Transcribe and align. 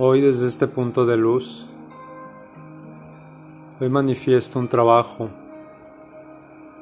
Hoy 0.00 0.20
desde 0.20 0.46
este 0.46 0.68
punto 0.68 1.06
de 1.06 1.16
luz, 1.16 1.66
hoy 3.80 3.88
manifiesto 3.88 4.60
un 4.60 4.68
trabajo 4.68 5.28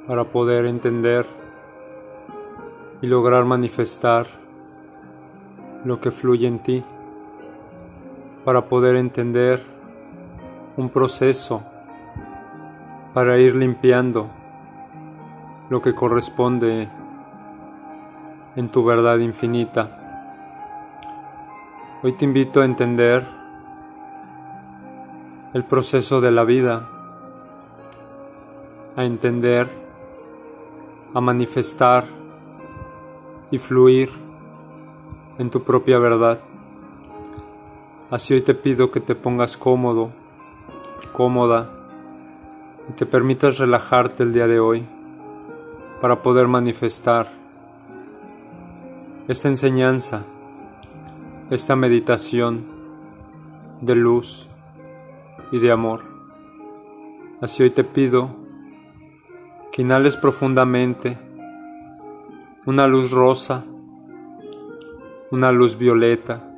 para 0.06 0.24
poder 0.24 0.66
entender 0.66 1.24
y 3.00 3.06
lograr 3.06 3.46
manifestar 3.46 4.26
lo 5.86 5.98
que 5.98 6.10
fluye 6.10 6.46
en 6.46 6.58
ti, 6.58 6.84
para 8.44 8.68
poder 8.68 8.96
entender 8.96 9.62
un 10.76 10.90
proceso 10.90 11.62
para 13.14 13.38
ir 13.38 13.56
limpiando 13.56 14.28
lo 15.70 15.80
que 15.80 15.94
corresponde 15.94 16.90
en 18.56 18.68
tu 18.68 18.84
verdad 18.84 19.16
infinita. 19.20 20.05
Hoy 22.02 22.12
te 22.12 22.26
invito 22.26 22.60
a 22.60 22.66
entender 22.66 23.26
el 25.54 25.64
proceso 25.64 26.20
de 26.20 26.30
la 26.30 26.44
vida, 26.44 26.86
a 28.94 29.04
entender, 29.04 29.66
a 31.14 31.20
manifestar 31.22 32.04
y 33.50 33.58
fluir 33.58 34.10
en 35.38 35.48
tu 35.48 35.62
propia 35.62 35.98
verdad. 35.98 36.38
Así 38.10 38.34
hoy 38.34 38.42
te 38.42 38.54
pido 38.54 38.90
que 38.90 39.00
te 39.00 39.14
pongas 39.14 39.56
cómodo, 39.56 40.10
cómoda 41.14 41.70
y 42.90 42.92
te 42.92 43.06
permitas 43.06 43.56
relajarte 43.56 44.22
el 44.22 44.34
día 44.34 44.46
de 44.46 44.60
hoy 44.60 44.86
para 46.02 46.20
poder 46.20 46.46
manifestar 46.46 47.32
esta 49.28 49.48
enseñanza 49.48 50.26
esta 51.48 51.76
meditación 51.76 52.66
de 53.80 53.94
luz 53.94 54.48
y 55.52 55.60
de 55.60 55.70
amor. 55.70 56.02
Así 57.40 57.62
hoy 57.62 57.70
te 57.70 57.84
pido 57.84 58.34
que 59.70 59.82
inhales 59.82 60.16
profundamente 60.16 61.16
una 62.66 62.88
luz 62.88 63.12
rosa, 63.12 63.64
una 65.30 65.52
luz 65.52 65.78
violeta, 65.78 66.52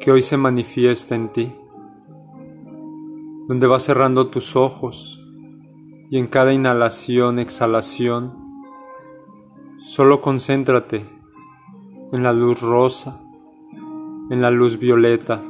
que 0.00 0.12
hoy 0.12 0.20
se 0.20 0.36
manifiesta 0.36 1.14
en 1.14 1.30
ti, 1.30 1.50
donde 3.48 3.66
vas 3.66 3.84
cerrando 3.84 4.28
tus 4.28 4.54
ojos 4.54 5.18
y 6.10 6.18
en 6.18 6.26
cada 6.26 6.52
inhalación, 6.52 7.38
exhalación, 7.38 8.34
solo 9.78 10.20
concéntrate 10.20 11.06
en 12.12 12.22
la 12.22 12.34
luz 12.34 12.60
rosa 12.60 13.22
en 14.30 14.40
la 14.40 14.52
luz 14.52 14.78
violeta 14.78 15.42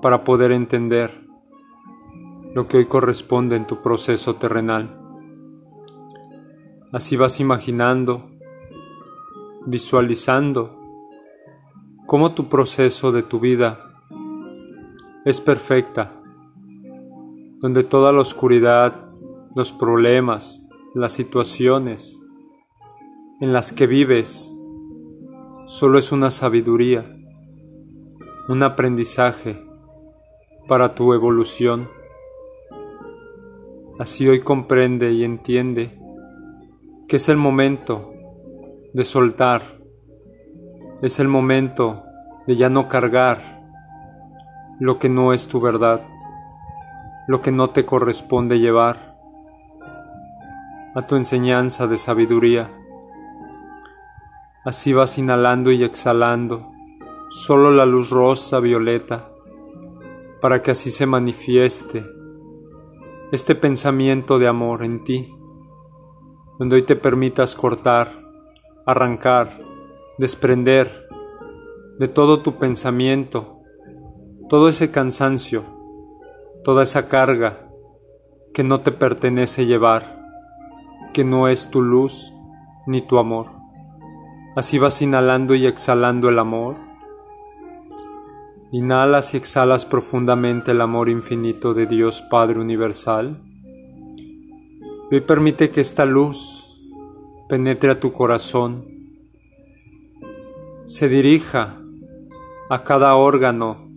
para 0.00 0.22
poder 0.22 0.52
entender 0.52 1.26
lo 2.54 2.68
que 2.68 2.78
hoy 2.78 2.86
corresponde 2.86 3.56
en 3.56 3.66
tu 3.66 3.82
proceso 3.82 4.36
terrenal. 4.36 4.96
Así 6.92 7.16
vas 7.16 7.40
imaginando, 7.40 8.30
visualizando 9.66 10.78
cómo 12.06 12.32
tu 12.32 12.48
proceso 12.48 13.10
de 13.10 13.24
tu 13.24 13.40
vida 13.40 13.80
es 15.24 15.40
perfecta, 15.40 16.22
donde 17.58 17.82
toda 17.82 18.12
la 18.12 18.20
oscuridad, 18.20 19.10
los 19.56 19.72
problemas, 19.72 20.62
las 20.94 21.12
situaciones 21.12 22.20
en 23.40 23.52
las 23.52 23.72
que 23.72 23.88
vives 23.88 24.48
solo 25.66 25.98
es 25.98 26.12
una 26.12 26.30
sabiduría 26.30 27.17
un 28.48 28.62
aprendizaje 28.62 29.62
para 30.66 30.94
tu 30.94 31.12
evolución. 31.12 31.86
Así 33.98 34.26
hoy 34.26 34.40
comprende 34.40 35.12
y 35.12 35.22
entiende 35.22 36.00
que 37.08 37.16
es 37.16 37.28
el 37.28 37.36
momento 37.36 38.14
de 38.94 39.04
soltar, 39.04 39.60
es 41.02 41.20
el 41.20 41.28
momento 41.28 42.04
de 42.46 42.56
ya 42.56 42.70
no 42.70 42.88
cargar 42.88 43.38
lo 44.80 44.98
que 44.98 45.10
no 45.10 45.34
es 45.34 45.46
tu 45.48 45.60
verdad, 45.60 46.00
lo 47.26 47.42
que 47.42 47.52
no 47.52 47.68
te 47.68 47.84
corresponde 47.84 48.60
llevar 48.60 49.18
a 50.94 51.02
tu 51.02 51.16
enseñanza 51.16 51.86
de 51.86 51.98
sabiduría. 51.98 52.70
Así 54.64 54.94
vas 54.94 55.18
inhalando 55.18 55.70
y 55.70 55.84
exhalando 55.84 56.77
solo 57.30 57.70
la 57.70 57.84
luz 57.84 58.08
rosa 58.10 58.58
violeta, 58.58 59.28
para 60.40 60.62
que 60.62 60.70
así 60.70 60.90
se 60.90 61.04
manifieste 61.04 62.06
este 63.32 63.54
pensamiento 63.54 64.38
de 64.38 64.48
amor 64.48 64.82
en 64.82 65.04
ti, 65.04 65.34
donde 66.58 66.76
hoy 66.76 66.82
te 66.82 66.96
permitas 66.96 67.54
cortar, 67.54 68.08
arrancar, 68.86 69.58
desprender 70.16 71.06
de 71.98 72.08
todo 72.08 72.40
tu 72.40 72.56
pensamiento, 72.56 73.58
todo 74.48 74.68
ese 74.68 74.90
cansancio, 74.90 75.64
toda 76.64 76.84
esa 76.84 77.08
carga 77.08 77.68
que 78.54 78.64
no 78.64 78.80
te 78.80 78.90
pertenece 78.90 79.66
llevar, 79.66 80.18
que 81.12 81.24
no 81.24 81.48
es 81.48 81.70
tu 81.70 81.82
luz 81.82 82.32
ni 82.86 83.02
tu 83.02 83.18
amor. 83.18 83.48
Así 84.56 84.78
vas 84.78 85.02
inhalando 85.02 85.54
y 85.54 85.66
exhalando 85.66 86.30
el 86.30 86.38
amor 86.38 86.87
Inhalas 88.70 89.32
y 89.32 89.38
exhalas 89.38 89.86
profundamente 89.86 90.72
el 90.72 90.82
amor 90.82 91.08
infinito 91.08 91.72
de 91.72 91.86
Dios 91.86 92.20
Padre 92.20 92.60
Universal. 92.60 93.42
Hoy 95.10 95.22
permite 95.22 95.70
que 95.70 95.80
esta 95.80 96.04
luz 96.04 96.86
penetre 97.48 97.90
a 97.90 97.98
tu 97.98 98.12
corazón, 98.12 98.84
se 100.84 101.08
dirija 101.08 101.80
a 102.68 102.84
cada 102.84 103.14
órgano, 103.14 103.88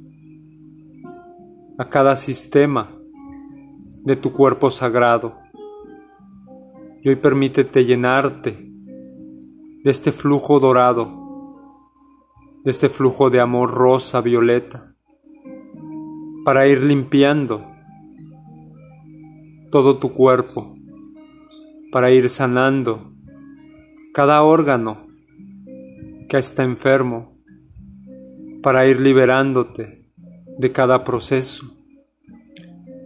a 1.77 1.89
cada 1.89 2.15
sistema 2.15 2.97
de 4.05 4.15
tu 4.15 4.31
cuerpo 4.31 4.71
sagrado. 4.71 5.37
Y 7.01 7.09
hoy 7.09 7.17
permítete 7.17 7.83
llenarte 7.83 8.71
de 9.83 9.91
este 9.91 10.13
flujo 10.13 10.61
dorado 10.61 11.20
de 12.63 12.71
este 12.71 12.89
flujo 12.89 13.29
de 13.29 13.39
amor 13.39 13.71
rosa 13.71 14.21
violeta 14.21 14.95
para 16.45 16.67
ir 16.67 16.83
limpiando 16.83 17.65
todo 19.71 19.97
tu 19.97 20.11
cuerpo, 20.11 20.75
para 21.91 22.11
ir 22.11 22.29
sanando 22.29 23.13
cada 24.13 24.43
órgano 24.43 25.07
que 26.29 26.37
está 26.37 26.63
enfermo, 26.63 27.37
para 28.61 28.85
ir 28.85 28.99
liberándote 28.99 30.11
de 30.57 30.71
cada 30.71 31.03
proceso. 31.03 31.65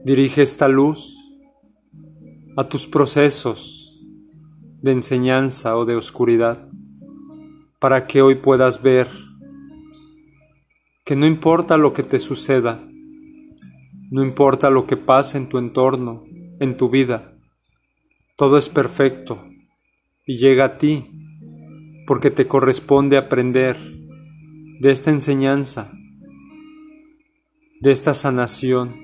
Dirige 0.04 0.42
esta 0.42 0.68
luz 0.68 1.16
a 2.58 2.68
tus 2.68 2.88
procesos 2.88 4.06
de 4.82 4.92
enseñanza 4.92 5.78
o 5.78 5.86
de 5.86 5.96
oscuridad, 5.96 6.70
para 7.80 8.06
que 8.06 8.22
hoy 8.22 8.36
puedas 8.36 8.82
ver 8.82 9.08
que 11.06 11.16
no 11.16 11.28
importa 11.28 11.78
lo 11.78 11.94
que 11.94 12.02
te 12.02 12.18
suceda, 12.18 12.84
no 14.10 14.24
importa 14.24 14.72
lo 14.72 14.88
que 14.88 14.98
pase 14.98 15.38
en 15.38 15.48
tu 15.48 15.60
entorno, 15.60 16.26
en 16.60 16.78
tu 16.78 16.90
vida, 16.90 17.38
todo 18.36 18.58
es 18.58 18.70
perfecto 18.70 19.48
y 20.26 20.38
llega 20.38 20.66
a 20.66 20.78
ti 20.80 21.12
porque 22.08 22.32
te 22.32 22.48
corresponde 22.48 23.18
aprender 23.18 23.78
de 24.80 24.90
esta 24.90 25.12
enseñanza, 25.12 25.92
de 27.82 27.92
esta 27.92 28.16
sanación 28.16 28.96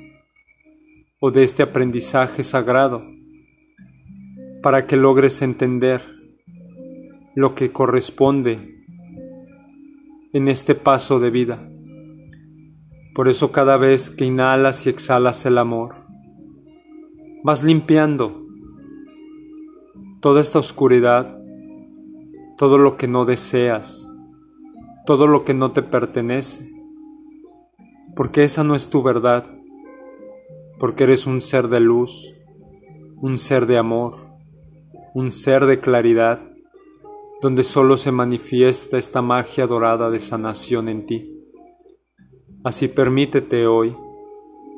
o 1.20 1.30
de 1.30 1.44
este 1.44 1.62
aprendizaje 1.62 2.44
sagrado 2.44 3.06
para 4.64 4.88
que 4.88 4.98
logres 4.98 5.44
entender 5.44 6.02
lo 7.36 7.54
que 7.54 7.72
corresponde 7.72 8.86
en 10.34 10.48
este 10.48 10.74
paso 10.74 11.20
de 11.20 11.30
vida. 11.30 11.68
Por 13.14 13.28
eso 13.28 13.52
cada 13.52 13.76
vez 13.76 14.10
que 14.10 14.26
inhalas 14.26 14.86
y 14.86 14.90
exhalas 14.90 15.46
el 15.46 15.58
amor, 15.58 15.96
vas 17.44 17.64
limpiando 17.64 18.46
toda 20.22 20.40
esta 20.40 20.60
oscuridad, 20.60 21.42
todo 22.58 22.78
lo 22.78 22.96
que 22.96 23.08
no 23.08 23.26
deseas, 23.26 24.10
todo 25.06 25.28
lo 25.28 25.44
que 25.44 25.54
no 25.54 25.72
te 25.72 25.82
pertenece, 25.82 26.72
porque 28.16 28.44
esa 28.44 28.64
no 28.64 28.76
es 28.76 28.90
tu 28.90 29.04
verdad, 29.04 29.46
porque 30.80 31.04
eres 31.04 31.28
un 31.28 31.42
ser 31.42 31.68
de 31.68 31.80
luz, 31.80 32.34
un 33.18 33.38
ser 33.38 33.66
de 33.66 33.78
amor, 33.78 34.16
un 35.14 35.32
ser 35.32 35.66
de 35.66 35.80
claridad, 35.80 36.42
donde 37.42 37.64
solo 37.64 37.98
se 37.98 38.12
manifiesta 38.12 38.98
esta 38.98 39.22
magia 39.22 39.68
dorada 39.68 40.10
de 40.12 40.20
sanación 40.20 40.88
en 40.88 41.06
ti. 41.06 41.41
Así 42.64 42.88
permítete 42.88 43.66
hoy 43.66 43.96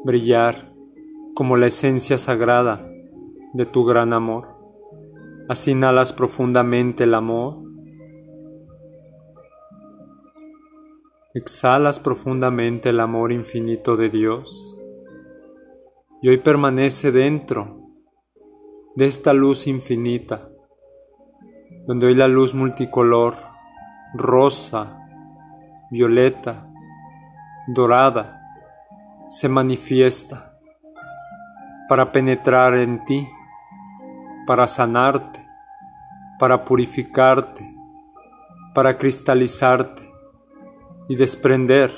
brillar 0.06 0.74
como 1.36 1.58
la 1.58 1.68
esencia 1.68 2.18
sagrada 2.18 2.90
de 3.52 3.66
tu 3.66 3.84
gran 3.84 4.14
amor. 4.14 4.56
Así 5.50 5.72
inhalas 5.72 6.14
profundamente 6.14 7.04
el 7.04 7.14
amor. 7.14 7.58
Exhalas 11.34 12.00
profundamente 12.00 12.90
el 12.90 13.02
amor 13.02 13.34
infinito 13.34 13.98
de 13.98 14.10
Dios. 14.10 14.80
Y 16.22 16.30
hoy 16.30 16.38
permanece 16.38 17.12
dentro 17.12 17.82
de 18.96 19.08
esta 19.08 19.34
luz 19.34 19.68
infinita, 19.68 20.50
donde 21.86 22.08
hoy 22.08 22.16
la 22.16 22.30
luz 22.30 22.54
multicolor, 22.54 23.36
rosa, 24.14 25.00
violeta, 25.92 26.73
dorada, 27.68 28.42
se 29.30 29.48
manifiesta 29.48 30.60
para 31.88 32.12
penetrar 32.12 32.75
en 32.75 33.04
ti, 33.06 33.27
para 34.45 34.68
sanarte, 34.68 35.45
para 36.39 36.65
purificarte, 36.65 37.74
para 38.75 38.98
cristalizarte 38.98 40.12
y 41.07 41.15
desprender 41.15 41.92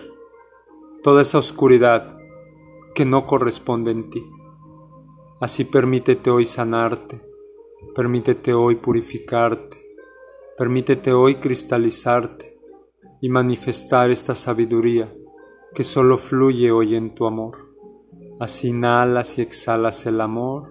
toda 1.01 1.23
esa 1.23 1.39
oscuridad 1.39 2.15
que 2.94 3.06
no 3.06 3.25
corresponde 3.25 3.91
en 3.91 4.09
ti. 4.09 4.23
Así 5.41 5.63
permítete 5.63 6.29
hoy 6.29 6.45
sanarte, 6.45 7.21
permítete 7.95 8.53
hoy 8.53 8.75
purificarte, 8.75 9.77
permítete 10.57 11.12
hoy 11.12 11.35
cristalizarte 11.35 12.57
y 13.19 13.29
manifestar 13.29 14.12
esta 14.12 14.35
sabiduría 14.35 15.12
que 15.75 15.83
solo 15.83 16.18
fluye 16.18 16.72
hoy 16.72 16.95
en 16.95 17.13
tu 17.13 17.27
amor. 17.27 17.75
Así 18.39 18.69
inhalas 18.69 19.38
y 19.38 19.42
exhalas 19.42 20.06
el 20.06 20.22
amor, 20.22 20.68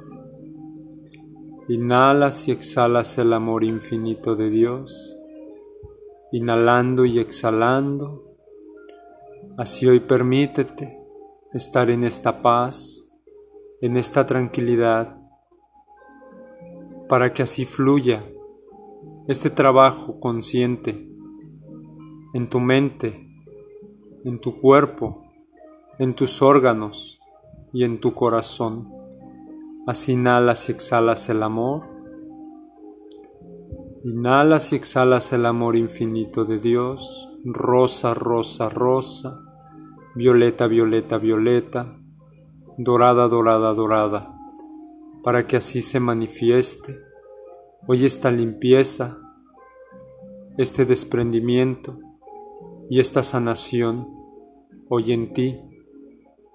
inhalas 1.68 2.48
y 2.48 2.52
exhalas 2.52 3.16
el 3.18 3.32
amor 3.32 3.62
infinito 3.64 4.34
de 4.34 4.50
Dios, 4.50 5.18
inhalando 6.32 7.04
y 7.04 7.20
exhalando. 7.20 8.36
Así 9.56 9.86
hoy 9.86 10.00
permítete 10.00 10.98
estar 11.52 11.90
en 11.90 12.02
esta 12.02 12.42
paz, 12.42 13.06
en 13.80 13.96
esta 13.96 14.26
tranquilidad 14.26 15.18
para 17.08 17.32
que 17.32 17.42
así 17.42 17.64
fluya 17.64 18.24
este 19.28 19.50
trabajo 19.50 20.18
consciente 20.20 21.08
en 22.32 22.48
tu 22.48 22.60
mente, 22.60 23.23
en 24.24 24.38
tu 24.38 24.56
cuerpo, 24.56 25.22
en 25.98 26.14
tus 26.14 26.40
órganos 26.40 27.20
y 27.72 27.84
en 27.84 28.00
tu 28.00 28.14
corazón. 28.14 28.90
Así 29.86 30.12
inhalas 30.12 30.68
y 30.68 30.72
exhalas 30.72 31.28
el 31.28 31.42
amor. 31.42 31.82
Inhalas 34.02 34.72
y 34.72 34.76
exhalas 34.76 35.32
el 35.32 35.44
amor 35.44 35.76
infinito 35.76 36.44
de 36.44 36.58
Dios, 36.58 37.28
rosa, 37.44 38.14
rosa, 38.14 38.70
rosa, 38.70 39.40
violeta, 40.14 40.68
violeta, 40.68 41.18
violeta, 41.18 41.98
dorada, 42.78 43.28
dorada, 43.28 43.74
dorada, 43.74 44.34
para 45.22 45.46
que 45.46 45.58
así 45.58 45.82
se 45.82 46.00
manifieste. 46.00 46.98
Hoy 47.86 48.06
esta 48.06 48.30
limpieza, 48.30 49.18
este 50.56 50.86
desprendimiento 50.86 51.98
y 52.88 53.00
esta 53.00 53.22
sanación 53.22 54.13
hoy 54.94 55.10
en 55.10 55.32
ti, 55.32 55.60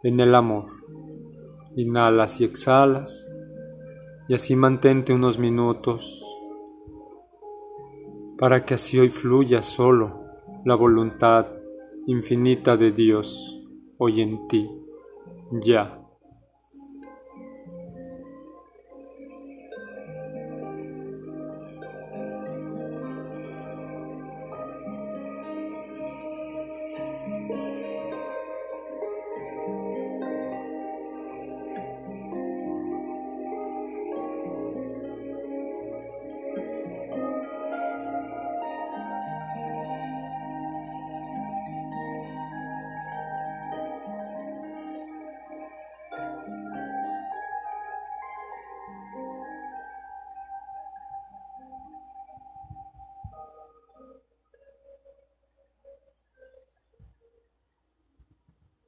en 0.02 0.20
el 0.22 0.34
amor. 0.34 0.68
Inhalas 1.76 2.40
y 2.40 2.46
exhalas 2.46 3.30
y 4.30 4.34
así 4.34 4.56
mantente 4.56 5.14
unos 5.14 5.38
minutos 5.38 6.24
para 8.38 8.64
que 8.64 8.76
así 8.76 8.98
hoy 8.98 9.10
fluya 9.10 9.62
solo 9.62 10.24
la 10.64 10.76
voluntad 10.76 11.48
infinita 12.08 12.78
de 12.78 12.94
Dios 12.94 13.62
hoy 13.98 14.22
en 14.22 14.48
ti, 14.48 14.70
ya. 15.52 15.99